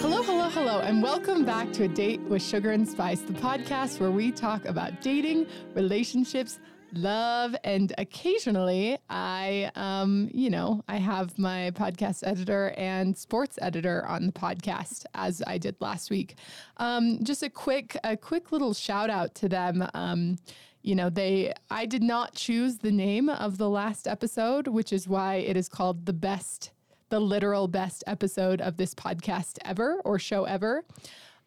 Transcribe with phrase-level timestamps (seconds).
[0.00, 3.98] Hello, hello, hello, and welcome back to A Date with Sugar and Spice, the podcast
[3.98, 6.60] where we talk about dating, relationships,
[6.92, 14.06] love, and occasionally I, um, you know, I have my podcast editor and sports editor
[14.06, 16.36] on the podcast as I did last week.
[16.76, 19.84] Um, just a quick, a quick little shout out to them.
[19.94, 20.36] Um,
[20.80, 25.08] you know, they, I did not choose the name of the last episode, which is
[25.08, 26.70] why it is called the best
[27.08, 30.84] the literal best episode of this podcast ever or show ever.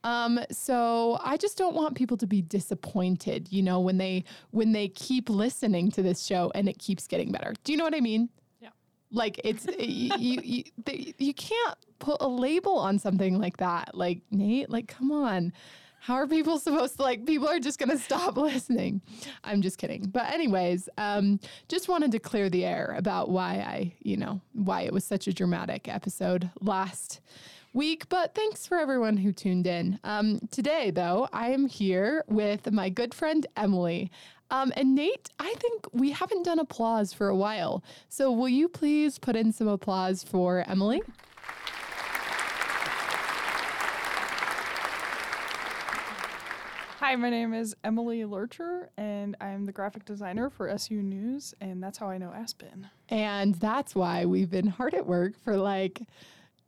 [0.03, 4.71] Um, so I just don't want people to be disappointed, you know, when they when
[4.71, 7.53] they keep listening to this show and it keeps getting better.
[7.63, 8.29] Do you know what I mean?
[8.59, 8.69] Yeah.
[9.11, 13.95] Like it's you you, you, they, you can't put a label on something like that.
[13.95, 15.53] Like Nate, like come on.
[16.01, 17.27] How are people supposed to like?
[17.27, 19.01] People are just going to stop listening.
[19.43, 20.07] I'm just kidding.
[20.11, 24.81] But, anyways, um, just wanted to clear the air about why I, you know, why
[24.81, 27.21] it was such a dramatic episode last
[27.73, 28.09] week.
[28.09, 29.99] But thanks for everyone who tuned in.
[30.03, 34.09] Um, today, though, I am here with my good friend Emily.
[34.49, 37.83] Um, and Nate, I think we haven't done applause for a while.
[38.09, 41.03] So, will you please put in some applause for Emily?
[47.01, 51.81] Hi, my name is Emily Lurcher, and I'm the graphic designer for SU News, and
[51.81, 52.91] that's how I know Aspen.
[53.09, 56.03] And that's why we've been hard at work for like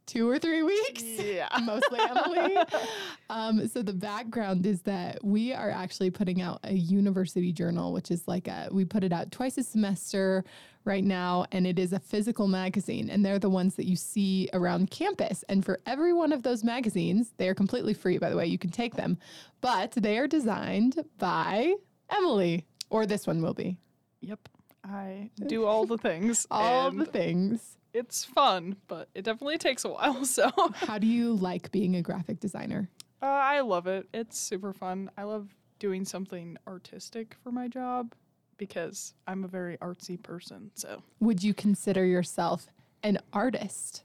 [0.07, 1.03] two or three weeks.
[1.03, 1.49] Yeah.
[1.63, 2.57] Mostly Emily.
[3.29, 8.09] um, so the background is that we are actually putting out a university journal, which
[8.09, 10.43] is like a, we put it out twice a semester
[10.85, 13.09] right now, and it is a physical magazine.
[13.09, 15.43] And they're the ones that you see around campus.
[15.49, 18.57] And for every one of those magazines, they are completely free, by the way, you
[18.57, 19.17] can take them,
[19.61, 21.73] but they are designed by
[22.09, 23.77] Emily, or this one will be.
[24.21, 24.49] Yep.
[24.83, 26.45] I do all the things.
[26.51, 27.77] All the things.
[27.93, 30.25] It's fun, but it definitely takes a while.
[30.33, 32.89] So uh, How do you like being a graphic designer?
[33.22, 34.07] I love it.
[34.13, 35.09] It's super fun.
[35.17, 35.47] I love
[35.79, 38.13] doing something artistic for my job
[38.58, 40.72] because I'm a very artsy person.
[40.75, 42.68] So, Would you consider yourself
[43.03, 44.03] an artist?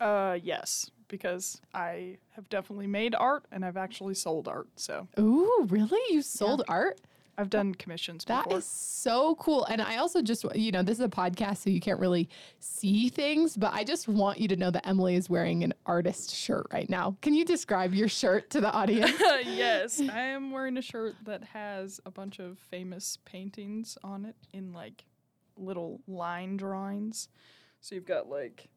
[0.00, 4.68] uh, yes, because I have definitely made art and I've actually sold art.
[4.76, 6.00] So, Ooh, really?
[6.14, 7.00] You sold art?
[7.38, 8.58] I've done commissions That before.
[8.58, 9.64] is so cool.
[9.64, 12.28] And I also just, you know, this is a podcast, so you can't really
[12.60, 16.34] see things, but I just want you to know that Emily is wearing an artist
[16.34, 17.16] shirt right now.
[17.22, 19.12] Can you describe your shirt to the audience?
[19.44, 24.36] yes, I am wearing a shirt that has a bunch of famous paintings on it
[24.52, 25.04] in like
[25.56, 27.28] little line drawings.
[27.80, 28.68] So you've got like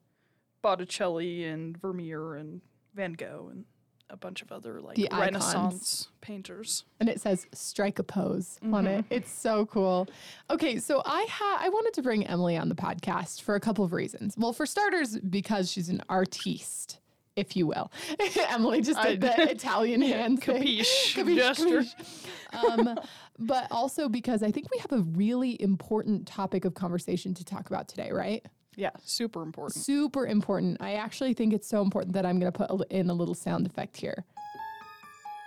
[0.62, 2.62] Botticelli and Vermeer and
[2.94, 3.66] Van Gogh and
[4.10, 5.20] a bunch of other like The icons.
[5.22, 6.84] Renaissance painters.
[7.00, 9.04] and it says strike a pose on it.
[9.10, 10.08] It's so cool.
[10.50, 13.84] Okay, so I ha- I wanted to bring Emily on the podcast for a couple
[13.84, 14.36] of reasons.
[14.38, 17.00] Well, for starters, because she's an artiste,
[17.36, 17.92] if you will.
[18.50, 20.64] Emily just did I- the Italian hand thing.
[20.64, 21.82] Capiche gesture.
[21.82, 22.80] capiche.
[22.80, 23.00] um,
[23.40, 27.68] but also because I think we have a really important topic of conversation to talk
[27.70, 28.46] about today, right?
[28.76, 29.84] Yeah, super important.
[29.84, 30.82] Super important.
[30.82, 33.66] I actually think it's so important that I'm going to put in a little sound
[33.66, 34.26] effect here.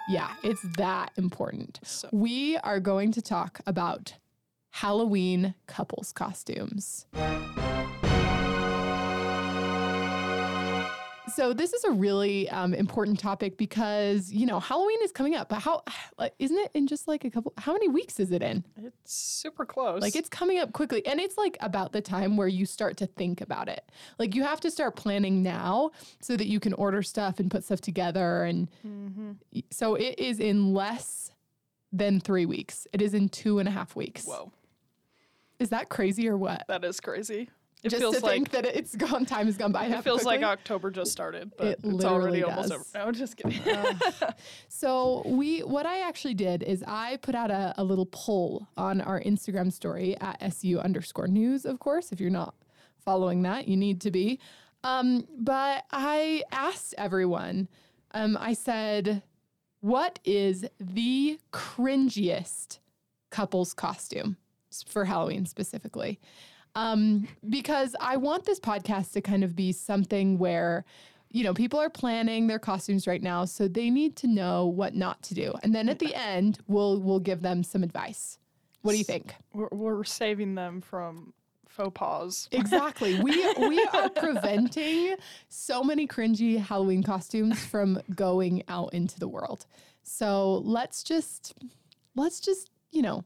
[0.09, 1.81] Yeah, it's that important.
[1.83, 4.15] So- We are going to talk about
[4.71, 7.06] Halloween couples costumes.
[11.34, 15.49] So this is a really um, important topic because you know Halloween is coming up,
[15.49, 15.83] but how
[16.19, 17.53] like, isn't it in just like a couple?
[17.59, 18.65] How many weeks is it in?
[18.83, 20.00] It's super close.
[20.03, 21.05] Like it's coming up quickly.
[21.06, 23.84] And it's like about the time where you start to think about it.
[24.19, 25.91] Like you have to start planning now
[26.21, 28.44] so that you can order stuff and put stuff together.
[28.44, 28.69] And
[29.53, 31.31] y- so it is in less
[31.93, 32.87] than three weeks.
[32.93, 34.25] It is in two and a half weeks.
[34.27, 34.53] whoa,
[35.59, 36.65] Is that crazy or what?
[36.69, 37.49] that is crazy.
[37.84, 39.87] It Just feels to like think that it's gone, time has gone by.
[39.87, 40.43] it feels like.
[40.43, 42.87] October just started, but It it's already literally almost does.
[42.94, 43.06] over.
[43.06, 43.61] No, just kidding.
[44.69, 49.00] So we, what I actually did is I put out a, a little poll on
[49.00, 51.64] our Instagram story at su underscore news.
[51.64, 52.55] Of course, if you're not
[53.05, 54.41] following that, you need to be.
[54.85, 57.69] Um, but I asked everyone.
[58.12, 59.23] Um, I said,
[59.81, 62.79] "What is the cringiest
[63.31, 64.37] couple's costume
[64.87, 66.20] for Halloween specifically?"
[66.75, 70.85] Um, because I want this podcast to kind of be something where,
[71.31, 74.94] you know, people are planning their costumes right now, so they need to know what
[74.94, 78.38] not to do, and then at the end, we'll we'll give them some advice.
[78.82, 79.35] What do you think?
[79.53, 81.35] we're, we're saving them from
[81.79, 82.49] faux pas.
[82.53, 83.21] Exactly.
[83.21, 85.17] We we are preventing
[85.49, 89.67] so many cringy Halloween costumes from going out into the world.
[90.03, 91.55] So let's just
[92.17, 93.25] let's just, you know,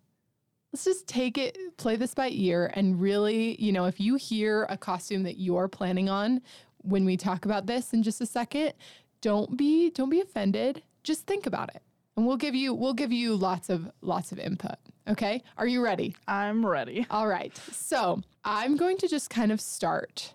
[0.73, 4.67] let's just take it, play this by ear, and really, you know, if you hear
[4.71, 6.41] a costume that you're planning on
[6.79, 8.73] when we talk about this in just a second,
[9.21, 10.83] don't be don't be offended.
[11.03, 11.83] Just think about it.
[12.17, 14.77] And we'll give you we'll give you lots of lots of input.
[15.09, 15.43] Okay?
[15.59, 16.17] Are you ready?
[16.27, 17.07] I'm ready.
[17.11, 17.57] All right.
[17.73, 20.33] So, I'm going to just kind of start.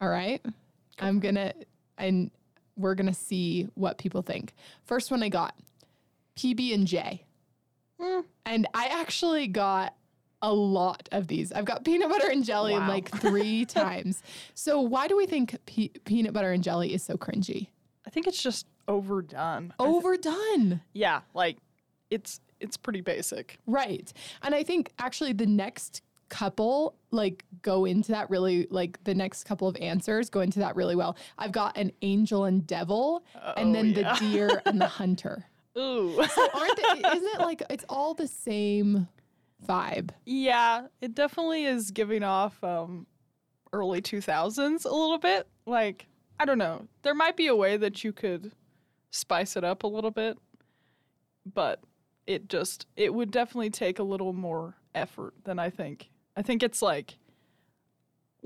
[0.00, 0.44] All right?
[0.98, 1.52] I'm going to
[1.98, 2.30] and
[2.76, 4.54] we're going to see what people think.
[4.84, 5.54] First one I got
[6.36, 7.25] PB and J.
[8.00, 8.24] Mm.
[8.44, 9.94] And I actually got
[10.42, 11.50] a lot of these.
[11.52, 12.88] I've got peanut butter and jelly Wow.
[12.88, 14.22] like 3 times.
[14.54, 17.68] So, why do we think pe- peanut butter and jelly is so cringy?
[18.06, 19.72] I think it's just overdone.
[19.80, 20.80] I th- Overdone.
[20.92, 21.56] yeah, like
[22.10, 23.58] it's it's pretty basic.
[23.66, 24.12] Right.
[24.42, 29.44] And I think actually the next couple like go into that really like the next
[29.44, 31.16] couple of answers go into that really well.
[31.38, 33.24] I've got an angel and devil
[33.56, 34.12] and Oh, then yeah.
[34.14, 35.46] the deer and the hunter.
[35.78, 36.18] Ooh.
[36.18, 39.08] Aren't they isn't it like it's all the same
[39.66, 40.10] vibe?
[40.24, 43.06] yeah, it definitely is giving off um
[43.72, 45.46] early 2000s a little bit.
[45.66, 46.06] Like,
[46.40, 46.86] I don't know.
[47.02, 48.52] There might be a way that you could
[49.10, 50.38] spice it up a little bit,
[51.52, 51.80] but
[52.26, 56.10] it just it would definitely take a little more effort than I think.
[56.36, 57.18] I think it's like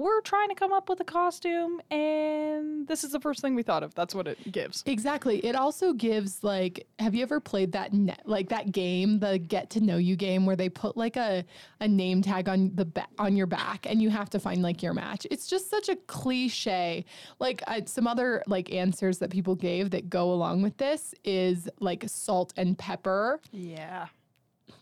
[0.01, 3.63] we're trying to come up with a costume and this is the first thing we
[3.63, 3.95] thought of.
[3.95, 4.83] That's what it gives.
[4.87, 5.45] Exactly.
[5.45, 9.69] It also gives like have you ever played that net like that game, the get
[9.71, 11.45] to know you game where they put like a
[11.81, 14.83] a name tag on the ba- on your back and you have to find like
[14.83, 15.27] your match.
[15.31, 17.05] It's just such a cliche.
[17.39, 21.69] Like uh, some other like answers that people gave that go along with this is
[21.79, 23.41] like salt and pepper.
[23.53, 24.07] Yeah.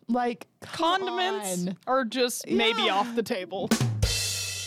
[0.09, 1.77] Like Condiments on.
[1.87, 2.95] are just maybe Yeah.
[2.95, 3.69] off the table.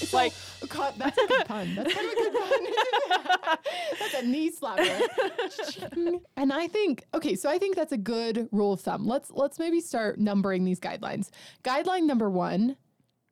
[0.02, 0.34] It's like-
[0.70, 1.76] con- that's a good pun.
[1.76, 3.58] That's kind of a good pun.
[4.00, 6.22] that's a knee slapper.
[6.38, 9.06] and I think okay, so I think that's a good rule of thumb.
[9.06, 11.30] Let's let's maybe start numbering these guidelines.
[11.64, 12.78] Guideline number one: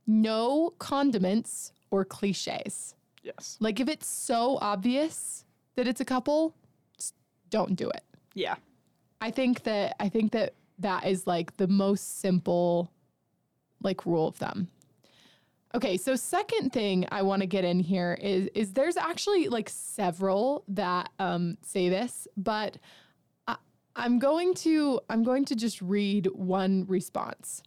[0.07, 2.95] no condiments or cliches.
[3.23, 3.57] Yes.
[3.59, 5.45] Like if it's so obvious
[5.75, 6.55] that it's a couple,
[7.49, 8.03] don't do it.
[8.33, 8.55] Yeah.
[9.21, 12.91] I think that I think that that is like the most simple
[13.81, 14.67] like rule of thumb.
[15.75, 19.69] Okay, so second thing I want to get in here is is there's actually like
[19.69, 22.77] several that um, say this, but
[23.47, 23.55] I,
[23.95, 27.61] I'm going to I'm going to just read one response.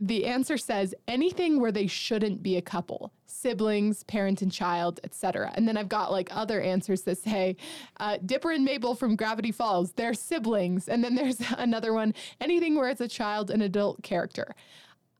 [0.00, 5.52] The answer says anything where they shouldn't be a couple, siblings, parent and child, etc.
[5.54, 7.56] And then I've got like other answers that say
[8.00, 10.88] uh, Dipper and Mabel from Gravity Falls, they're siblings.
[10.88, 14.56] And then there's another one, anything where it's a child and adult character.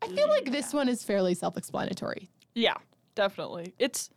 [0.05, 2.29] I feel like this one is fairly self-explanatory.
[2.55, 2.75] Yeah,
[3.15, 3.75] definitely.
[3.79, 4.11] It's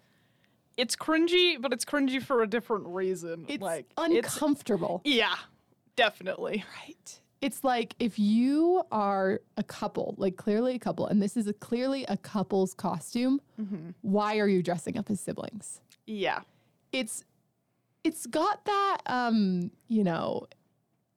[0.78, 3.45] it's cringy, but it's cringy for a different reason.
[3.48, 5.01] It's like uncomfortable.
[5.06, 5.36] yeah,
[5.95, 6.63] definitely.
[6.86, 7.19] Right.
[7.42, 11.54] It's like if you are a couple, like clearly a couple, and this is a
[11.54, 13.42] clearly a couple's costume,
[14.01, 15.80] why are you dressing up as siblings?
[16.06, 16.40] Yeah.
[16.92, 17.24] It's
[18.04, 20.48] it's got that um, you know,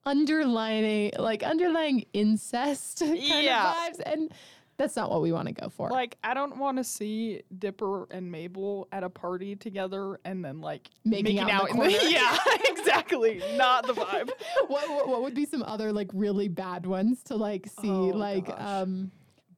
[0.06, 3.70] underlining like underlying incest kind Yeah.
[3.70, 4.00] of vibes.
[4.06, 4.32] And
[4.80, 5.90] that's not what we want to go for.
[5.90, 10.62] Like I don't want to see Dipper and Mabel at a party together and then
[10.62, 11.90] like Making out in the corner.
[12.08, 12.34] yeah,
[12.64, 13.42] exactly.
[13.56, 14.30] Not the vibe.
[14.68, 18.06] what, what what would be some other like really bad ones to like see Oh,
[18.06, 18.58] like gosh.
[18.58, 19.10] um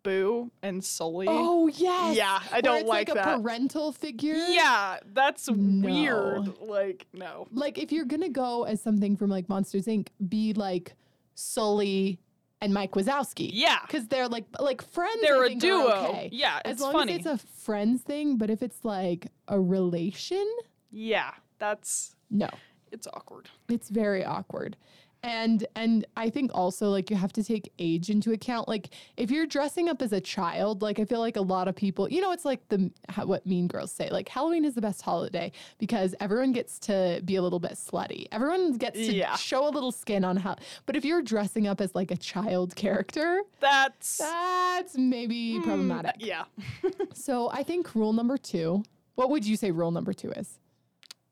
[0.03, 1.29] Boo and Sully.
[1.31, 2.17] Oh yes.
[2.17, 3.41] Yeah, I Where don't it's like like, a that.
[3.41, 4.35] parental figure.
[4.35, 5.89] Yeah, that's No.
[5.89, 6.59] weird.
[6.61, 7.47] Like no.
[7.53, 10.97] Like if you're gonna go as something from like Monsters Inc., be like
[11.37, 12.19] Sully
[12.63, 13.51] and Mike Wazowski.
[13.53, 13.79] Yeah.
[13.87, 15.19] Because they're like like friends.
[15.19, 15.89] I They're a duo.
[16.09, 16.29] okay.
[16.33, 17.13] Yeah, As long funny.
[17.15, 20.47] as it's a friends thing, but if it's like a relation,
[20.91, 22.49] yeah, that's no.
[22.91, 23.51] it's awkward.
[23.69, 24.77] It's very awkward.
[25.25, 28.67] And and I think also like you have to take age into account.
[28.67, 31.77] Like if you're dressing up as a child, like I feel like a lot of
[31.77, 32.91] people, you know, it's like the
[33.25, 34.11] what Mean Girls say.
[34.11, 38.27] Like Halloween is the best holiday because everyone gets to be a little bit slutty.
[38.33, 39.37] Everyone gets to Yeah.
[39.37, 40.57] show a little skin on how.
[40.87, 46.17] But if you're dressing up as like a child character, That's that's maybe Hmm, problematic.
[46.19, 46.45] Yeah.
[47.15, 48.83] So I think rule number two.
[49.15, 50.59] What would you say rule number two is?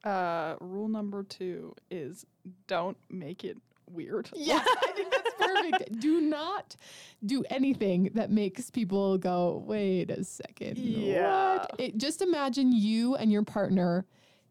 [0.04, 2.24] Uh, rule number two is
[2.68, 3.56] don't make it
[3.90, 4.30] weird.
[4.34, 6.00] Yeah, I think that's perfect.
[6.00, 6.76] do not
[7.24, 10.78] do anything that makes people go, wait a second.
[10.78, 11.58] Yeah.
[11.58, 11.74] What?
[11.78, 14.06] It, just imagine you and your partner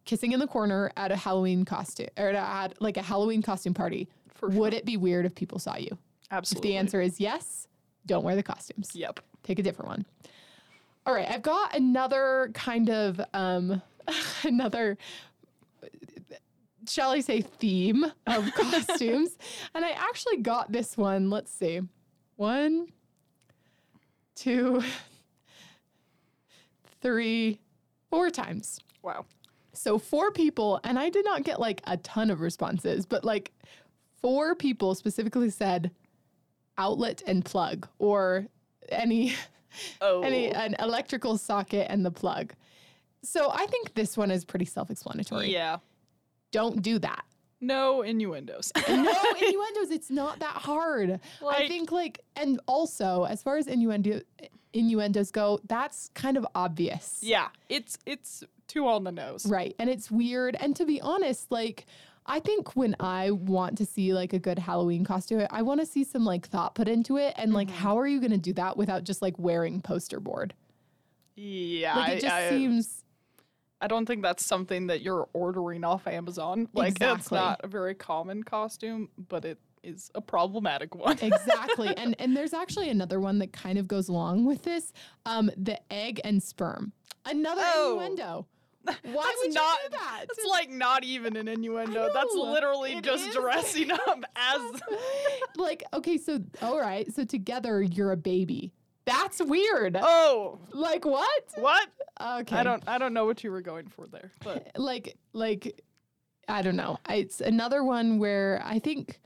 [0.06, 4.08] kissing in the corner at a Halloween costume or at like a Halloween costume party.
[4.34, 4.60] For sure.
[4.62, 5.98] Would it be weird if people saw you?
[6.32, 6.70] Absolutely.
[6.70, 7.68] If the answer is yes,
[8.06, 8.92] don't wear the costumes.
[8.94, 9.20] Yep.
[9.44, 10.06] Pick a different one.
[11.06, 13.82] All right, I've got another kind of um
[14.44, 14.98] another
[16.90, 19.38] shall I say theme of costumes.
[19.76, 21.82] and I actually got this one, let's see.
[22.36, 22.88] One,
[24.36, 24.82] two,
[27.02, 27.60] three,
[28.10, 28.80] four times.
[29.02, 29.26] Wow.
[29.74, 33.52] So four people, and I did not get like a ton of responses, but like
[34.22, 35.92] four people specifically said
[36.78, 38.48] outlet and plug or
[38.90, 39.36] any
[40.02, 42.54] Oh, any an electrical socket and the plug.
[43.22, 45.52] So I think this one is pretty self-explanatory.
[45.54, 45.78] yeah.
[46.52, 47.26] Don't do that.
[47.62, 48.72] No innuendos.
[48.90, 48.94] no
[49.42, 49.92] innuendos.
[49.92, 51.20] It's not that hard.
[51.48, 54.22] I think like, and also as far as innuendo
[54.74, 59.46] innuendos go, that's kind of obvious, yeah, it's it's too on the nose.
[59.46, 59.76] right?
[59.80, 60.56] And it's weird.
[60.60, 61.86] And to be honest, like.
[62.32, 65.86] I think when I want to see like a good Halloween costume, I want to
[65.88, 67.34] see some like thought put into it.
[67.38, 67.78] And like, Mm-hmm.
[67.78, 70.54] how are you going to do that without just like wearing poster board?
[71.36, 73.04] Yeah, Like, it just I, seems
[73.82, 76.68] I don't think that's something that you're ordering off Amazon.
[76.74, 77.38] Like that's Exactly.
[77.38, 81.18] not a very common costume, but it is a problematic one.
[81.22, 84.92] exactly and and there's actually another one that kind of goes along with this
[85.26, 86.92] um the egg and sperm
[87.26, 87.94] another Oh.
[88.02, 88.46] innuendo
[88.84, 92.10] why That's would not- you do that It's like not even an innuendo.
[92.14, 93.36] That's literally it just is.
[93.36, 94.82] dressing up as
[95.56, 98.74] like okay so all right so together you're a baby
[99.10, 101.90] that's weird Oh, like what what?
[102.22, 104.32] okay I don't I don't know what you were going for there.
[104.44, 105.82] But like like
[106.48, 109.20] i don't know it's another one where i think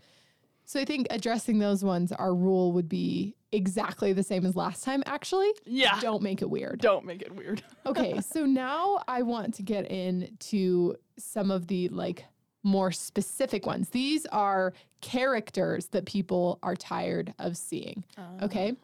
[0.66, 4.84] so i think addressing those ones our rule would be exactly the same as last
[4.84, 7.64] time actually yeah, don't make it weird don't make it weird.
[7.86, 12.26] okay, so now I want to get into some of the like
[12.64, 13.90] more specific ones.
[13.90, 18.04] These are characters that people are tired of seeing.
[18.18, 18.46] Ah.
[18.46, 18.76] Okay.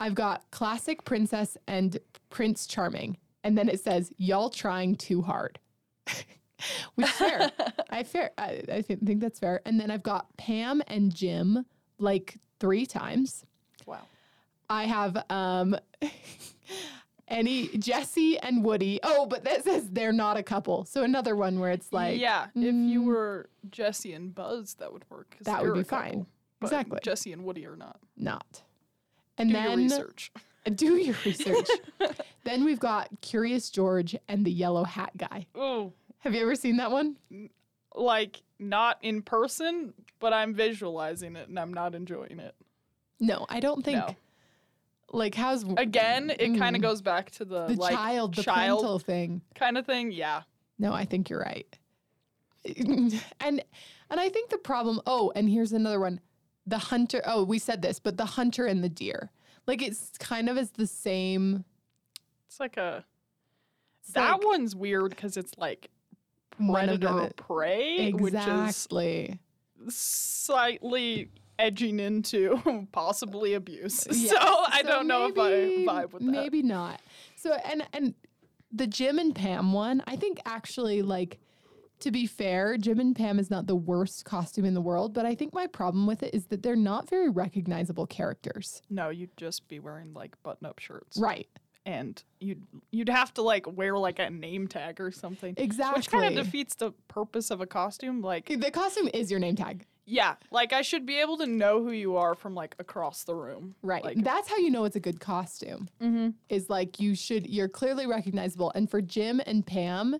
[0.00, 1.98] I've got classic princess and
[2.30, 3.16] Prince Charming.
[3.44, 5.58] And then it says, y'all trying too hard.
[6.94, 7.50] Which is fair.
[7.90, 8.30] I fair.
[8.38, 9.60] I, I thi- think that's fair.
[9.64, 11.64] And then I've got Pam and Jim
[11.98, 13.44] like three times.
[13.86, 14.00] Wow.
[14.68, 15.76] I have um
[17.28, 18.98] any Jesse and Woody.
[19.02, 20.84] Oh, but that says they're not a couple.
[20.84, 24.92] So another one where it's like yeah, if you mm, were Jesse and Buzz, that
[24.92, 25.36] would work.
[25.42, 26.26] That would be a couple, fine.
[26.62, 26.98] Exactly.
[27.02, 27.98] Jesse and Woody are not.
[28.16, 28.62] not.
[29.38, 30.32] And Do then your research.
[30.74, 31.68] do your research.
[32.44, 35.46] then we've got Curious George and the yellow hat guy.
[35.54, 37.16] Oh, Have you ever seen that one?
[37.94, 42.54] like not in person, but I'm visualizing it and I'm not enjoying it.
[43.20, 43.98] No, I don't think.
[43.98, 44.16] No.
[45.12, 46.76] Like how's Again, it kind Mm.
[46.76, 49.40] of goes back to the, the like child, the child parental thing?
[49.54, 50.10] kind of thing.
[50.12, 50.42] Yeah.
[50.78, 51.78] No, I think you're right.
[52.76, 53.62] and
[54.10, 55.00] and I think the problem.
[55.06, 56.20] Oh, and here's another one:
[56.66, 57.22] the hunter.
[57.24, 59.30] Oh, we said this, but the hunter and the deer.
[59.66, 61.64] Like it's kind of is the same.
[62.48, 63.04] It's like a
[64.02, 65.90] it's that like one's weird because it's like
[66.64, 68.88] predator prey, which is
[69.88, 74.06] slightly edging into possibly abuse.
[74.12, 76.30] So I so don't know maybe- if I vibe with that.
[76.30, 77.00] Maybe not.
[77.36, 78.14] So and and
[78.72, 81.38] the Jim and Pam one, I think actually like
[82.00, 85.24] to be fair, Jim and Pam is not the worst costume in the world, but
[85.26, 88.82] I think my problem with it is that they're not very recognizable characters.
[88.90, 91.48] No, you'd just be wearing like button-up shirts, Right.
[91.86, 95.98] and you'd you'd have to like wear like a name tag or something, Exactly.
[96.00, 98.20] which kind of defeats the purpose of a costume.
[98.20, 99.86] Like, the costume is your name tag.
[100.04, 103.34] yeah, like I should be able to know who you are from like across the
[103.34, 104.04] room, Right.
[104.04, 105.88] Like, That's how you know it's a good costume.
[106.00, 106.28] mm-hmm.
[106.48, 108.70] Is like you should you're clearly recognizable.
[108.74, 110.16] And for Jim and Pam,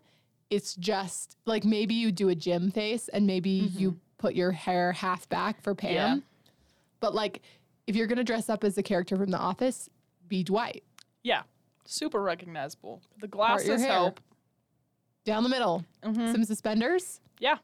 [0.51, 4.93] it's just like maybe you do a Jim face and maybe you put your hair
[4.93, 5.93] half back for Pam.
[5.95, 6.17] Yeah.
[7.01, 7.43] But like
[7.87, 9.89] if you're gonna dress up as a character from The Office,
[10.29, 10.83] be Dwight.
[11.23, 11.43] yeah,
[11.85, 13.01] super recognizable.
[13.21, 14.21] The glasses help.
[15.25, 15.85] Down the middle.
[16.05, 16.33] Mhm.
[16.33, 17.21] Some suspenders.
[17.41, 17.59] Yeah.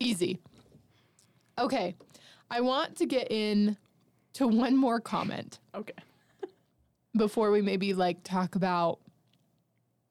[0.00, 0.40] Easy.
[1.58, 1.94] Okay.
[2.50, 3.76] I want to get in
[4.34, 5.58] to one more comment.
[5.74, 5.92] Okay.
[7.16, 8.98] before we maybe like talk about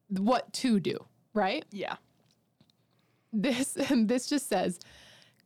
[0.09, 0.97] what to do,
[1.33, 1.65] right?
[1.71, 1.95] Yeah.
[3.33, 4.79] This this just says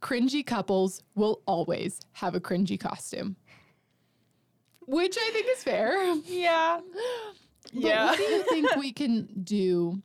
[0.01, 3.35] cringy couples will always have a cringy costume.
[4.87, 6.15] Which I think is fair.
[6.25, 6.79] Yeah.
[7.73, 8.05] But yeah.
[8.05, 10.01] what do you think we can do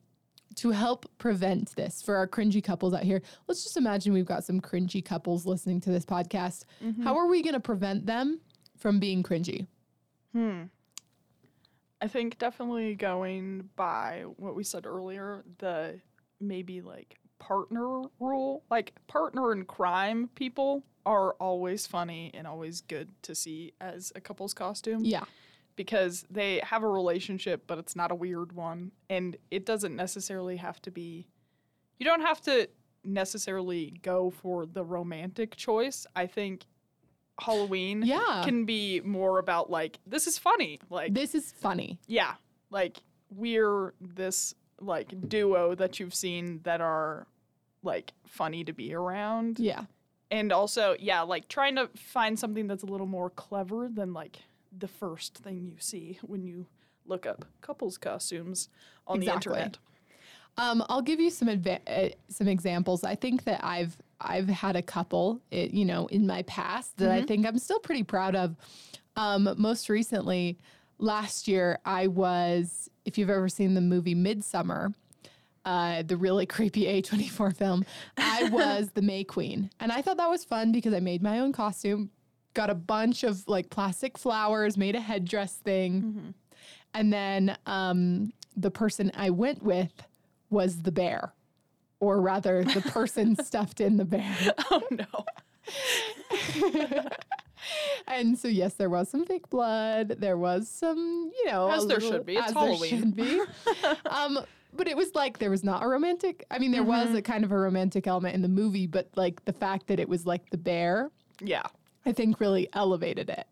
[0.57, 3.23] to help prevent this for our cringy couples out here?
[3.47, 6.65] Let's just imagine we've got some cringy couples listening to this podcast.
[6.83, 7.03] Mm-hmm.
[7.03, 8.41] How are we going to prevent them
[8.79, 9.67] from being cringy?
[10.33, 10.63] Hmm.
[12.01, 16.01] I think definitely going by what we said earlier, the
[16.41, 18.65] maybe like partner rule.
[18.71, 24.21] Like partner in crime people are always funny and always good to see as a
[24.21, 25.25] couple's costume Yeah.
[25.77, 28.93] because they have a relationship, but it's not a weird one.
[29.09, 31.27] And it doesn't necessarily have to be,
[31.99, 32.69] you don't have to
[33.05, 36.07] necessarily go for the romantic choice.
[36.15, 36.65] I think
[37.41, 38.43] Halloween Yeah.
[38.45, 40.81] can be more about like, this is funny.
[40.91, 41.99] Like, This is funny.
[42.07, 42.35] yeah,
[42.71, 42.99] like
[43.31, 47.27] we're this like duo that you've seen that are
[47.83, 49.59] like funny to be around.
[49.59, 49.85] Yeah.
[50.31, 54.39] And also, yeah, like trying to find something that's a little more clever than like
[54.77, 56.67] the first thing you see when you
[57.07, 58.69] look up couples costumes
[59.07, 59.53] on Exactly.
[59.55, 59.79] the internet.
[60.57, 63.03] Um, I'll give you some adva- uh, some examples.
[63.05, 67.11] I think that I've I've had a couple, it, you know, in my past that
[67.11, 68.57] I think I'm still pretty proud of.
[69.17, 70.59] Um, most recently,
[70.99, 72.89] last year, I was.
[73.05, 74.95] If you've ever seen the movie Midsommar,
[75.65, 77.85] uh, the really creepy A24 film,
[78.17, 81.39] I was the May Queen, and I thought that was fun because I made my
[81.41, 82.11] own costume,
[82.55, 86.35] got a bunch of like plastic flowers, made a headdress thing,
[86.95, 89.93] and then um, the person I went with
[90.51, 91.33] was the bear,
[92.01, 94.37] or rather, the person stuffed in the bear.
[94.71, 95.07] Oh no.
[98.09, 100.17] And so, yes, there was some fake blood.
[100.19, 102.37] There was some, you know, As there little- should be.
[102.37, 103.41] It's as there should be.
[104.11, 104.41] um,
[104.73, 106.45] but it was like there was not a romantic.
[106.51, 109.45] I mean, there was a kind of a romantic element in the movie, but like
[109.45, 111.63] the fact that it was like the bear, Yeah.
[112.07, 113.47] I think really elevated it.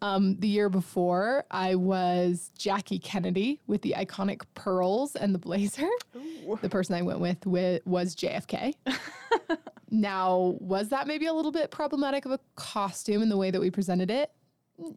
[0.00, 5.88] Um, the year before, I was Jackie Kennedy with the iconic pearls and the blazer.
[6.16, 6.56] Ooh.
[6.62, 8.74] The person I went with, with was JFK.
[9.90, 13.60] now, was that maybe a little bit problematic of a costume in the way that
[13.60, 14.30] we presented it?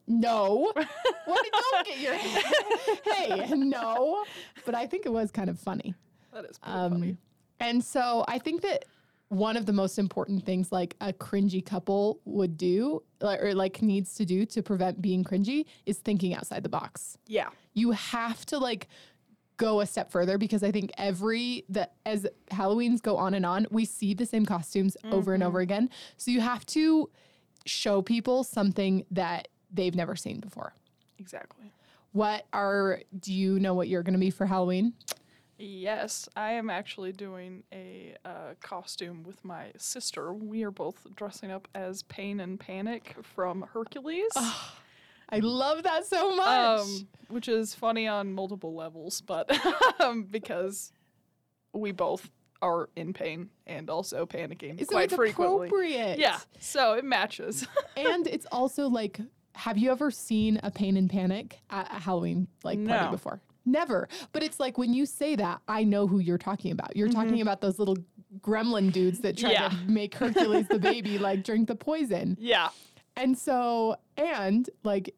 [0.07, 0.71] No.
[1.25, 1.45] what?
[1.71, 2.13] Don't get your
[3.13, 4.23] hey, no.
[4.65, 5.95] But I think it was kind of funny.
[6.31, 7.17] That is Um, funny.
[7.59, 8.85] And so I think that
[9.33, 14.13] one of the most important things like a cringy couple would do or like needs
[14.13, 17.17] to do to prevent being cringy is thinking outside the box.
[17.25, 17.49] Yeah.
[17.73, 18.87] You have to like
[19.57, 23.65] go a step further because I think every the as Halloweens go on and on,
[23.71, 25.63] we see the same costumes over and over mm-hmm.
[25.63, 25.89] again.
[26.17, 27.09] So you have to
[27.65, 30.75] show people something that they've never seen before.
[31.17, 31.71] Exactly.
[32.11, 34.93] What are do you know what you're going to be for Halloween?
[35.57, 40.33] Yes, I am actually doing a uh, costume with my sister.
[40.33, 44.31] We are both dressing up as Pain and Panic from Hercules.
[44.35, 46.79] I love that so much.
[46.79, 49.49] um, which is funny on multiple levels, but
[49.99, 50.91] um, because
[51.73, 52.29] we both
[52.61, 55.67] are in pain and also panicking so quite it's frequently.
[55.67, 56.17] appropriate.
[56.17, 57.67] Yeah, so it matches.
[57.97, 59.19] and it's also like,
[59.53, 63.41] have you ever seen a pain and panic at a Halloween like party before?
[63.65, 64.07] Never.
[64.31, 66.95] But it's like when you say that, I know who you're talking about.
[66.95, 67.21] You're mm-hmm.
[67.21, 67.97] talking about those little
[68.41, 69.69] gremlin dudes that try Yeah.
[69.69, 72.37] to make Hercules the baby like drink the poison.
[72.39, 72.69] yeah,
[73.15, 75.15] And so, and like,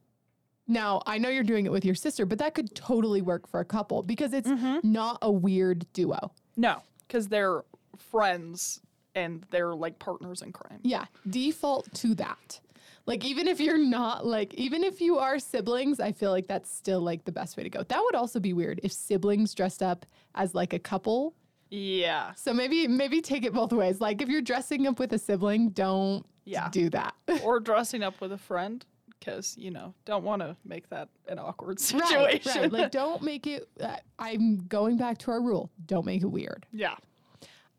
[0.68, 3.60] now I know you're doing it with your sister, but that could totally work for
[3.60, 4.80] a couple because it's mm-hmm.
[4.84, 6.32] not a weird duo.
[6.56, 7.64] no, because they're
[7.98, 8.82] friends
[9.14, 10.80] and they're like partners in crime.
[10.84, 12.60] Yeah, default to that.
[13.08, 16.72] Like even if you're not like even if you are siblings, I feel like that's
[16.72, 17.84] still like the best way to go.
[17.84, 21.36] That would also be weird if siblings dressed up as like a couple.
[21.72, 24.00] Yeah, So maybe maybe take it both ways.
[24.00, 26.70] Like if you're dressing up with a sibling, don't Yeah.
[26.70, 27.14] do that.
[27.44, 28.86] or dressing up with a friend
[29.20, 32.62] because you know don't want to make that an awkward right, situation.
[32.64, 32.72] right.
[32.72, 35.70] Like don't make it uh, I'm going back to our rule.
[35.86, 36.66] Don't make it weird.
[36.72, 36.96] yeah,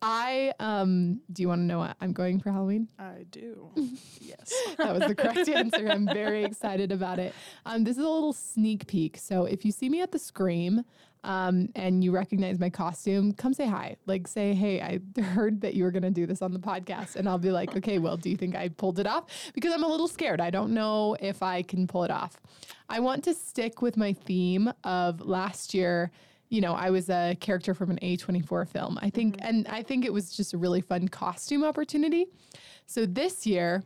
[0.08, 2.86] I um do you want to know what I'm going for Halloween?
[2.96, 3.70] I do.
[4.20, 4.54] yes.
[4.78, 5.88] that was the correct answer.
[5.88, 7.34] I'm very excited about it.
[7.64, 9.16] Um, this is a little sneak peek.
[9.16, 10.84] So if you see me at the Scream
[11.24, 13.96] um, and you recognize my costume, come say hi.
[14.06, 17.16] Like say, hey, I heard that you were going to do this on the podcast.
[17.16, 19.24] And I'll be like, okay, well, do you think I pulled it off?
[19.54, 20.40] Because I'm a little scared.
[20.40, 22.40] I don't know if I can pull it off.
[22.88, 26.12] I want to stick with my theme of last year.
[26.48, 28.98] You know, I was a character from an A24 film.
[29.02, 32.26] I think, and I think it was just a really fun costume opportunity.
[32.86, 33.82] So this year,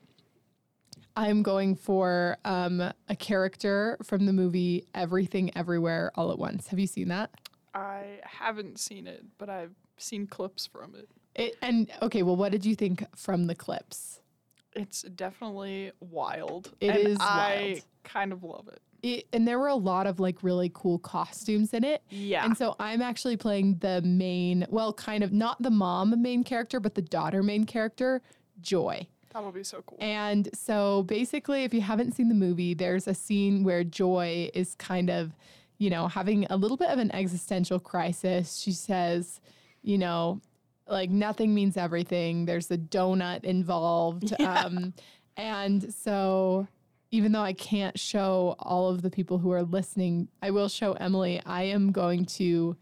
[1.16, 6.68] I'm going for um, a character from the movie Everything Everywhere All at Once.
[6.68, 7.30] Have you seen that?
[7.74, 11.08] I haven't seen it, but I've seen clips from it.
[11.34, 14.20] It, and okay, well, what did you think from the clips?
[14.74, 16.72] It's definitely wild.
[16.80, 17.84] It and is I wild.
[18.04, 18.80] kind of love it.
[19.02, 22.02] It, and there were a lot of like really cool costumes in it.
[22.10, 22.44] Yeah.
[22.44, 26.80] And so I'm actually playing the main, well, kind of not the mom main character,
[26.80, 28.22] but the daughter main character,
[28.60, 29.06] Joy.
[29.32, 29.98] That'll be so cool.
[30.00, 34.74] And so basically, if you haven't seen the movie, there's a scene where Joy is
[34.74, 35.36] kind of,
[35.78, 38.58] you know, having a little bit of an existential crisis.
[38.58, 39.40] She says,
[39.82, 40.40] you know,
[40.88, 42.46] like nothing means everything.
[42.46, 44.34] There's a donut involved.
[44.40, 44.94] Um,
[45.36, 46.66] and so
[47.10, 50.92] even though I can't show all of the people who are listening, I will show
[50.94, 51.40] Emily.
[51.44, 52.76] I am going to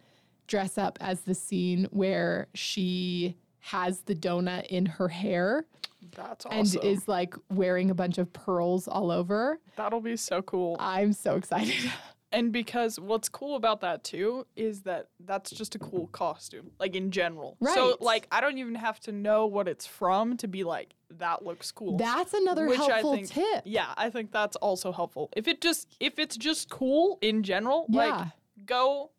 [0.46, 5.66] dress up as the scene where she has the donut in her hair
[6.14, 9.60] That's and is like wearing a bunch of pearls all over.
[9.76, 10.76] That'll be so cool.
[10.78, 11.74] I'm so excited.
[12.30, 16.94] And because what's cool about that too is that that's just a cool costume, like
[16.94, 17.56] in general.
[17.58, 17.74] Right.
[17.74, 21.44] So like I don't even have to know what it's from to be like that
[21.44, 21.96] looks cool.
[21.96, 23.62] That's another Which I helpful think- tip.
[23.64, 25.30] yeah, I think that's also helpful.
[25.36, 28.26] If it just if it's just cool in general, like Yeah.
[28.66, 29.10] go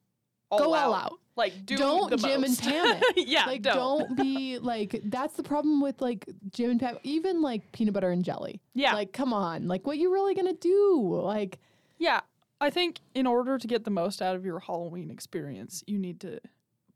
[0.51, 0.85] all Go out.
[0.87, 1.13] all out.
[1.35, 2.61] Like do Don't the Jim and most.
[2.63, 3.27] Pam it.
[3.27, 3.75] yeah, like don't.
[3.75, 4.15] don't.
[4.17, 8.25] be like that's the problem with like Jim and Pam even like peanut butter and
[8.25, 8.59] jelly.
[8.73, 8.93] Yeah.
[8.93, 9.67] Like come on.
[9.67, 11.21] Like what you really going to do?
[11.23, 11.59] Like
[11.97, 12.21] Yeah,
[12.59, 16.19] I think in order to get the most out of your Halloween experience, you need
[16.21, 16.39] to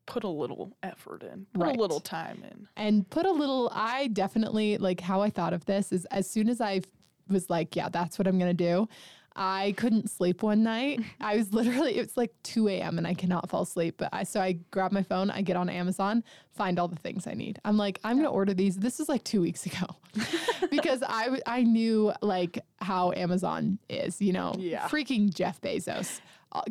[0.05, 1.75] put a little effort in, put Right.
[1.75, 2.67] a little time in.
[2.75, 6.49] and put a little I definitely like how I thought of this is as soon
[6.49, 6.81] as I
[7.29, 8.87] was like, yeah, that's what I'm going to do.
[9.35, 10.99] I couldn't sleep one night.
[11.21, 12.97] I was literally, it was like 2 a.m.
[12.99, 13.95] and I cannot fall asleep.
[13.97, 17.25] But I, so I grab my phone, I get on Amazon, find all the things
[17.25, 17.59] I need.
[17.65, 18.75] I'm like, I'm going to order these.
[18.77, 19.87] This is like two weeks ago
[20.69, 24.87] because I, I knew like how Amazon is, you know, Yeah.
[24.87, 26.19] freaking Jeff Bezos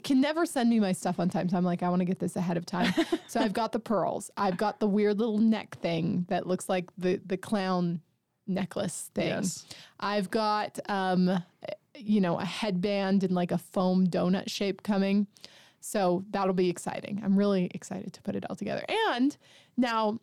[0.03, 1.49] can never send me my stuff on time.
[1.49, 2.93] So I'm like, I want to get this ahead of time.
[3.27, 4.31] so I've got the pearls.
[4.37, 8.01] I've got the weird little neck thing that looks like the the clown
[8.47, 9.29] necklace thing.
[9.29, 9.67] Yes.
[10.01, 11.43] I've got um
[11.95, 15.27] you know, a headband and like a foam donut shape coming.
[15.81, 17.21] So that'll be exciting.
[17.25, 18.85] I'm really excited to put it all together.
[19.15, 19.37] And
[19.77, 20.21] now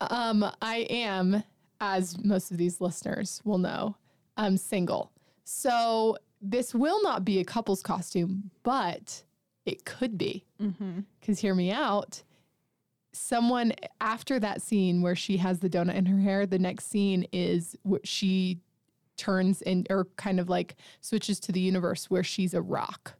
[0.00, 1.42] um I am
[1.80, 3.96] as most of these listeners will know,
[4.36, 5.10] I'm single.
[5.44, 9.22] So this will not be a couple's costume, but
[9.64, 10.44] it could be.
[10.60, 11.00] Mm-hmm.
[11.20, 12.22] Because hear me out.
[13.12, 17.26] Someone after that scene where she has the donut in her hair, the next scene
[17.32, 18.58] is where she
[19.16, 23.14] turns and or kind of like switches to the universe where she's a rock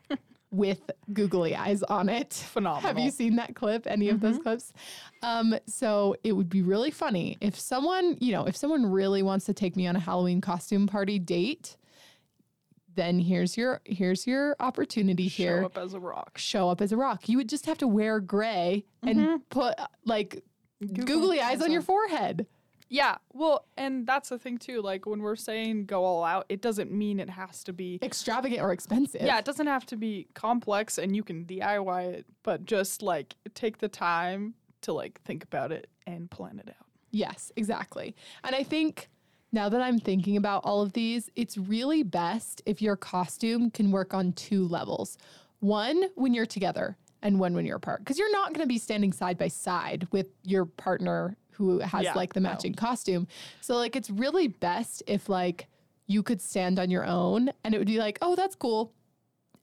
[0.50, 2.34] with googly eyes on it.
[2.34, 2.86] Phenomenal.
[2.86, 3.86] Have you seen that clip?
[3.86, 4.72] Any of those clips?
[5.22, 9.46] Um, so it would be really funny if someone, you know, if someone really wants
[9.46, 11.76] to take me on a Halloween costume party date,
[12.94, 16.38] then here's your here's your opportunity here Show up as a rock.
[16.38, 17.28] show up as a rock.
[17.28, 20.42] You would just have to wear gray and put uh, like
[20.94, 22.46] googly eyes on your forehead.
[22.92, 24.82] Yeah, well, and that's the thing too.
[24.82, 28.00] Like when we're saying go all out, it doesn't mean it has to be.
[28.02, 29.22] Extravagant or expensive.
[29.22, 33.36] Yeah, it doesn't have to be complex, and you can DIY it, but just like
[33.54, 36.86] take the time to like think about it and plan it out.
[37.12, 38.16] Yes, exactly.
[38.42, 39.08] And I think
[39.52, 43.90] now that I'm thinking about all of these, it's really best if your costume can
[43.90, 45.18] work on two levels.
[45.60, 48.00] One when you're together and one when you're apart.
[48.00, 52.04] Because you're not going to be standing side by side with your partner who has
[52.04, 52.48] Yeah, like the no.
[52.48, 53.26] matching costume.
[53.60, 55.66] So like it's really best if like
[56.06, 58.92] you could stand on your own and it would be like, "Oh, that's cool."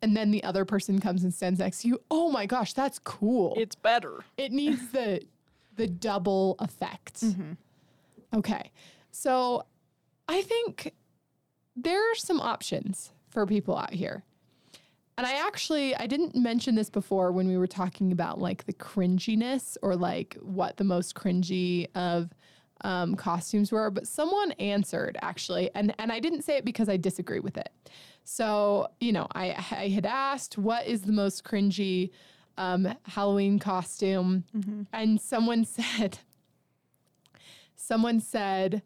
[0.04, 2.00] And then the other person comes and stands next to you.
[2.12, 4.20] "Oh my gosh, that's cool." It's better.
[4.38, 5.22] it needs the
[5.76, 7.22] the double effect.
[7.22, 7.54] Mm-hmm.
[8.36, 8.72] Okay.
[9.12, 9.66] So
[10.28, 10.94] I think
[11.76, 14.24] there are some options for people out here.
[15.18, 18.74] And I actually I didn't mention this before when we were talking about like the
[18.74, 22.32] cringiness or like what the most cringy of
[22.82, 26.98] um, costumes were, but someone answered actually, and and I didn't say it because I
[26.98, 27.70] disagree with it.
[28.24, 32.12] So you know, I I had asked what is the most cringy
[32.58, 34.44] um, Halloween costume,
[34.94, 36.20] and someone said,
[37.76, 38.84] someone said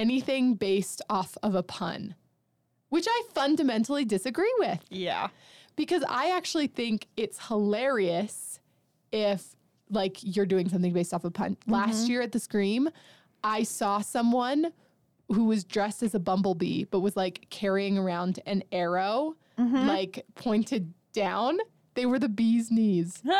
[0.00, 2.14] anything based off of a pun,
[2.88, 5.28] which I fundamentally disagree with Yeah.
[5.76, 8.60] because I actually think it's hilarious
[9.12, 9.54] if
[9.90, 11.56] like you're doing something based off a pun.
[11.56, 11.72] Mm-hmm.
[11.72, 12.88] Last year at the Scream,
[13.44, 14.72] I saw someone
[15.28, 19.86] who was dressed as a bumblebee but was like carrying around an arrow mm-hmm.
[19.86, 21.58] like pointed down.
[21.94, 23.22] They were the bee's knees.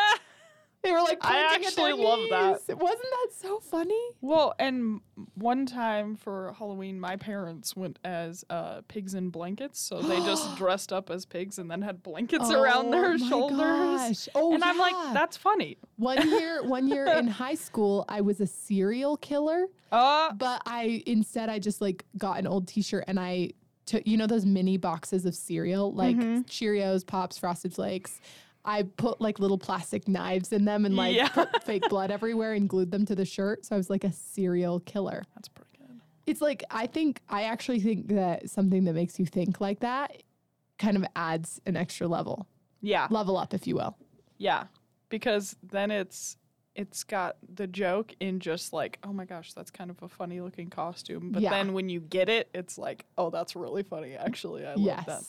[0.83, 2.79] They were like I pointing at their actually love that.
[2.79, 4.01] Wasn't that so funny?
[4.23, 5.01] well, and
[5.35, 10.57] one time for Halloween, my parents went as uh, pigs in blankets, so they just
[10.57, 13.59] dressed up as pigs and then had blankets around Oh their my shoulders.
[13.61, 14.29] gosh.
[14.35, 15.77] Oh, and I'm like, that's funny.
[15.97, 19.67] One year, one year in high school, I was a serial killer.
[19.93, 23.51] Uh, But I instead I just like got an old T-shirt and I
[23.87, 26.43] took you know those mini boxes of cereal like Mm-hmm.
[26.43, 28.21] Cheerios, Pops, Frosted Flakes.
[28.65, 31.29] I put like little plastic knives in them and like Yeah.
[31.29, 33.65] put fake blood everywhere and glued them to the shirt.
[33.65, 35.25] So I was like a serial killer.
[35.35, 36.01] that's pretty good.
[36.27, 40.23] It's like I think I actually think that something that makes you think like that
[40.79, 42.47] kind of adds an extra level,
[42.83, 43.07] Yeah.
[43.11, 43.97] level up, if you will.
[44.39, 44.65] Yeah,
[45.09, 46.37] because then it's
[46.77, 50.41] it's got the joke in just like, oh my gosh, that's kind of a funny
[50.41, 51.33] looking costume.
[51.33, 51.51] But Yeah.
[51.51, 54.15] then when you get it, it's like, oh, that's really funny.
[54.15, 55.23] Actually, I love that.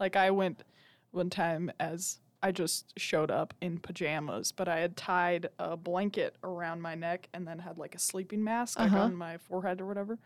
[0.00, 0.64] Like I went
[1.12, 6.36] one time as I just showed up in pajamas, but I had tied a blanket
[6.44, 9.02] around my neck and then had like a sleeping mask like Uh-huh.
[9.04, 10.18] on my forehead or whatever.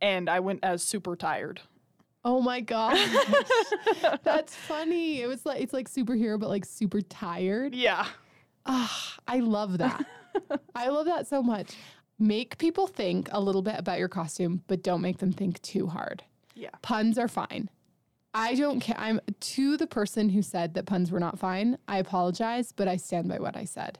[0.00, 1.60] And I went as super tired.
[2.24, 2.98] Oh my gosh.
[4.24, 5.20] That's funny.
[5.22, 7.74] It was like it's like superhero, but like super tired.
[7.74, 8.06] Yeah.
[8.66, 10.04] Ah, I love that.
[10.74, 11.74] I love that so much.
[12.18, 15.86] Make people think a little bit about your costume, but don't make them think too
[15.86, 16.24] hard.
[16.54, 16.70] Yeah.
[16.82, 17.68] Puns are fine.
[18.36, 18.96] I don't care.
[18.98, 21.78] I'm to the person who said that puns were not fine.
[21.88, 23.98] I apologize, but I stand by what I said.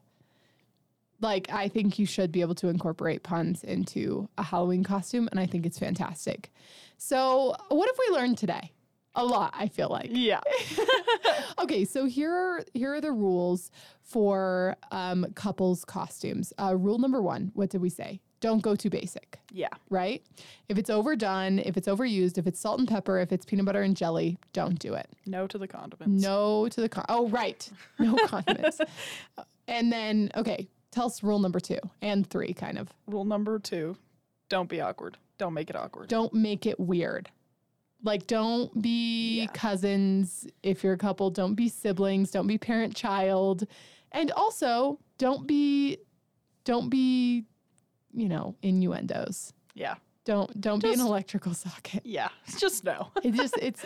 [1.22, 5.40] Like, I think you should be able to incorporate puns into a Halloween costume, and
[5.40, 6.52] I think it's fantastic.
[6.98, 8.72] So, what have we learned today?
[9.14, 10.10] A lot, I feel like.
[10.10, 10.40] Yeah.
[11.58, 13.70] Okay, so here are here are the rules
[14.02, 16.52] for um, couples costumes.
[16.60, 18.20] Uh, rule number one: What did we say?
[18.40, 19.68] Don't go too basic Yeah.
[19.90, 20.22] right?
[20.68, 23.82] If it's overdone, if it's overused, if it's salt and pepper, if it's peanut butter
[23.82, 25.08] and jelly, don't do it.
[25.24, 26.22] No to the condiments.
[26.22, 27.68] No to the con- oh right,
[27.98, 28.80] no condiments.
[29.38, 32.92] Uh, and then okay, tell us rule number two and three, kind of.
[33.06, 33.96] Rule number two
[34.48, 35.16] don't be awkward.
[35.38, 36.08] Don't make it awkward.
[36.08, 37.30] Don't make it weird.
[38.04, 39.46] Like don't be Yeah.
[39.46, 41.30] cousins if you're a couple.
[41.30, 42.30] Don't be siblings.
[42.30, 43.66] Don't be parent child,
[44.12, 45.98] and also don't be
[46.64, 47.44] don't be
[48.16, 49.52] you know innuendos.
[49.74, 49.94] Yeah.
[50.24, 52.00] Don't don't be an electrical socket.
[52.04, 52.30] Yeah.
[52.58, 53.08] Just no.
[53.22, 53.84] it just it's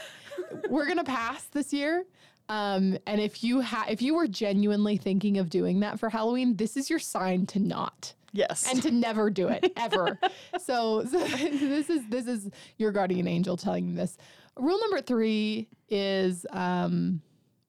[0.70, 2.04] we're gonna pass this year
[2.48, 6.56] um and if you ha- if you were genuinely thinking of doing that for halloween
[6.56, 8.66] this is your sign to not Yes.
[8.72, 10.18] and to never do it ever
[10.58, 14.16] so, so this is this is your guardian angel telling you this
[14.56, 17.20] rule number three is um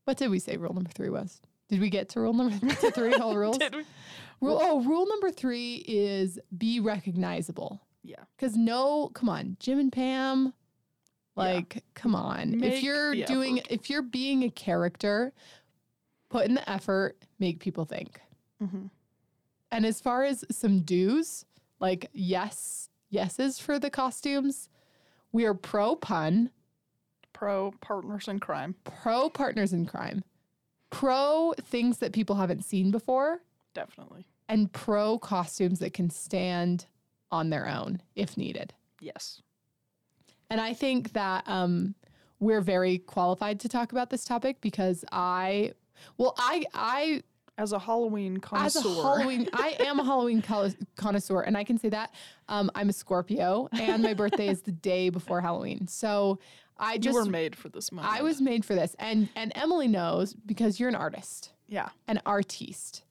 [0.06, 3.12] what did we say rule number three was did we get to rule number three
[3.18, 3.84] whole rules Did we?
[4.42, 8.24] Rule, oh rule number three is be recognizable Yeah.
[8.36, 10.52] because no, come on, Jim and Pam, Yeah.
[11.36, 12.64] like, come on.
[12.64, 13.72] if you're doing, effort.
[13.72, 15.32] if you're being a character,
[16.30, 18.20] put in the effort, make people think.
[18.60, 18.88] hmm
[19.72, 21.46] And as far as some do's,
[21.80, 24.70] like yes, yeses for the costumes,
[25.32, 26.50] we are pro pun,
[27.34, 28.76] Pro partners in crime.
[28.84, 30.24] pro partners in crime,
[30.92, 33.42] pro things that people haven't seen before,
[33.74, 34.26] Definitely.
[34.50, 36.86] and pro costumes that can stand
[37.32, 38.74] on their own if needed.
[39.00, 39.42] Yes.
[40.50, 41.96] And I think that um,
[42.40, 45.72] we're very qualified to talk about this topic because I,
[46.18, 47.24] well, I, I,
[47.58, 48.80] As a Halloween connoisseur.
[48.80, 50.42] as a Halloween, I am a Halloween
[50.98, 52.14] connoisseur, and I can say that
[52.50, 55.88] um, I'm a Scorpio, and my birthday is the day before Halloween.
[55.88, 56.40] So
[56.78, 58.14] I you just, were made for this moment.
[58.14, 61.90] I was made for this, and and Emily knows because you're an artist Yeah.
[62.10, 63.04] an artiste.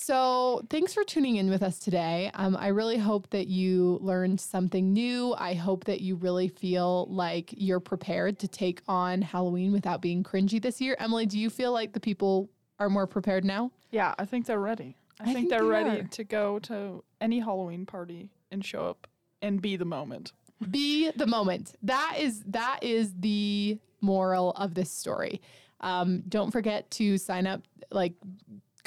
[0.00, 2.30] So, thanks for tuning in with us today.
[2.34, 5.34] Um, I really hope that you learned something new.
[5.36, 10.22] I hope that you really feel like you're prepared to take on Halloween without being
[10.22, 10.96] cringy this year.
[11.00, 13.72] Emily, do you feel like the people are more prepared now?
[13.90, 14.14] Yeah.
[14.20, 14.96] I think they're ready.
[15.18, 18.86] I, I think, think they're they ready to go to any Halloween party and show
[18.86, 19.08] up
[19.42, 20.32] and be the moment.
[20.70, 21.74] be the moment.
[21.82, 25.42] That is that is the moral of this story.
[25.80, 27.62] Um, don't forget to sign up.
[27.90, 28.14] Like,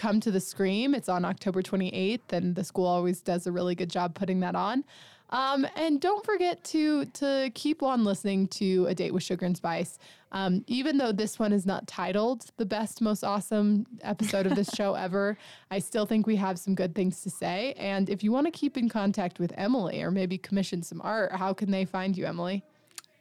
[0.01, 0.95] come to the Scream.
[0.95, 4.55] It's on October 28th, and the school always does a really good job putting that
[4.55, 4.83] on.
[5.29, 9.55] Um, and don't forget to to keep on listening to A Date with Sugar and
[9.55, 9.99] Spice.
[10.31, 14.69] Um, even though this one is not titled the best, most awesome episode of this
[14.75, 15.37] show ever,
[15.69, 17.73] I still think we have some good things to say.
[17.77, 21.31] And if you want to keep in contact with Emily or maybe commission some art,
[21.33, 22.63] how can they find you, Emily?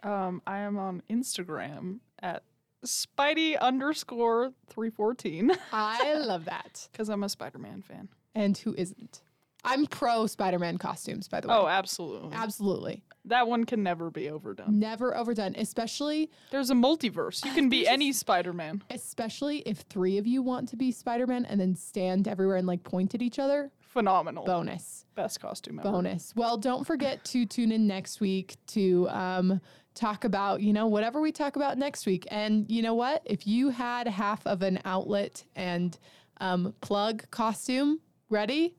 [0.02, 2.42] Um, I am on Instagram at
[2.84, 6.88] Spidey underscore 314 I love that.
[6.92, 8.08] because I'm a Spider Man fan.
[8.34, 9.22] And who isn't?
[9.64, 11.54] I'm pro Spider Man costumes, by the way.
[11.54, 12.30] Oh, absolutely.
[12.32, 13.02] absolutely.
[13.26, 14.78] that one can never be overdone.
[14.78, 17.44] Never overdone, especially There's a multiverse.
[17.44, 18.82] You can be any Spider Man.
[18.88, 22.66] especially if three of you want to be Spider Man and then stand everywhere and
[22.66, 23.70] like point at each other.
[23.80, 24.46] Phenomenal.
[24.46, 25.04] Bonus.
[25.16, 25.90] Best costume ever.
[25.90, 26.32] bonus.
[26.36, 29.60] Well, don't forget to tune in next week to um,
[29.94, 32.26] talk about, you know, whatever we talk about next week.
[32.30, 33.22] And you know what?
[33.24, 35.96] If you had half of an outlet and
[36.40, 38.76] um, plug costume ready,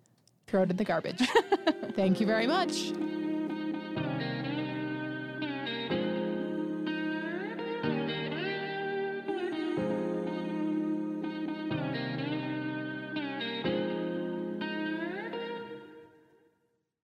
[0.47, 1.21] throw it in the garbage.
[1.95, 2.93] Thank you very much.